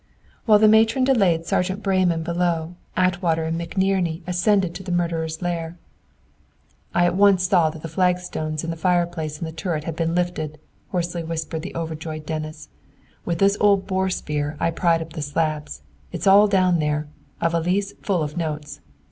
While 0.47 0.57
the 0.57 0.67
matron 0.67 1.03
delayed 1.03 1.45
Sergeant 1.45 1.83
Breyman 1.83 2.23
below, 2.23 2.73
Atwater 2.97 3.43
and 3.43 3.61
McNerney 3.61 4.23
ascended 4.25 4.73
to 4.73 4.81
the 4.81 4.91
murderer's 4.91 5.43
lair. 5.43 5.77
"I 6.91 7.05
at 7.05 7.15
once 7.15 7.47
saw 7.47 7.69
that 7.69 7.83
the 7.83 7.87
flagstones 7.87 8.63
of 8.63 8.71
the 8.71 8.75
fireplace 8.77 9.37
in 9.37 9.45
the 9.45 9.51
turret 9.51 9.83
had 9.83 9.95
been 9.95 10.15
lifted," 10.15 10.57
hoarsely 10.89 11.21
whispered 11.23 11.61
the 11.61 11.75
overjoyed 11.75 12.25
Dennis. 12.25 12.69
"With 13.25 13.37
this 13.37 13.57
old 13.59 13.85
boar 13.85 14.09
spear 14.09 14.57
I 14.59 14.71
pried 14.71 15.03
up 15.03 15.13
the 15.13 15.21
slabs. 15.21 15.83
It's 16.11 16.25
all 16.25 16.47
down 16.47 16.73
in 16.73 16.79
there. 16.79 17.07
A 17.39 17.51
valise 17.51 17.93
full 18.01 18.23
of 18.23 18.35
notes! 18.37 18.79